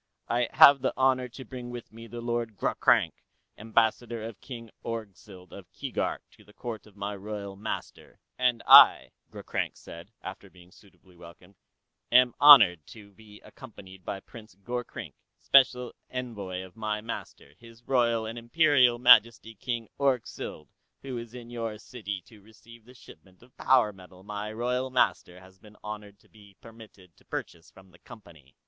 "I 0.27 0.49
have 0.53 0.81
the 0.81 0.95
honor 0.97 1.27
to 1.29 1.45
bring 1.45 1.69
with 1.69 1.93
me 1.93 2.07
the 2.07 2.21
Lord 2.21 2.57
Ghroghrank, 2.57 3.13
Ambassador 3.55 4.23
of 4.23 4.41
King 4.41 4.71
Orgzild 4.83 5.51
of 5.53 5.71
Keegark 5.71 6.21
to 6.31 6.43
the 6.43 6.53
court 6.55 6.87
of 6.87 6.95
my 6.95 7.15
royal 7.15 7.55
master." 7.55 8.19
"And 8.35 8.63
I," 8.65 9.11
Ghroghrank 9.29 9.77
said, 9.77 10.11
after 10.23 10.49
being 10.49 10.71
suitably 10.71 11.15
welcomed, 11.15 11.53
"am 12.11 12.33
honored 12.41 12.87
to 12.87 13.11
be 13.11 13.41
accompanied 13.41 14.03
by 14.03 14.21
Prince 14.21 14.55
Gorkrink, 14.55 15.13
special 15.37 15.93
envoy 16.09 16.67
from 16.71 16.79
my 16.79 16.99
master, 17.01 17.53
his 17.59 17.83
Royal 17.83 18.25
and 18.25 18.39
Imperial 18.39 18.97
Majesty 18.97 19.53
King 19.53 19.87
Orgzild, 19.99 20.69
who 21.03 21.15
is 21.19 21.35
in 21.35 21.51
your 21.51 21.77
city 21.77 22.23
to 22.23 22.41
receive 22.41 22.85
the 22.85 22.95
shipment 22.95 23.43
of 23.43 23.55
power 23.55 23.93
metal 23.93 24.23
my 24.23 24.51
royal 24.51 24.89
master 24.89 25.39
has 25.41 25.59
been 25.59 25.77
honored 25.83 26.17
to 26.21 26.27
be 26.27 26.57
permitted 26.59 27.15
to 27.17 27.23
purchase 27.25 27.69
from 27.69 27.91
the 27.91 27.99
Company." 27.99 28.55